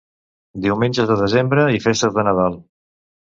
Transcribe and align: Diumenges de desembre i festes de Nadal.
Diumenges 0.63 1.09
de 1.11 1.17
desembre 1.19 1.67
i 1.79 1.81
festes 1.85 2.15
de 2.17 2.25
Nadal. 2.31 2.57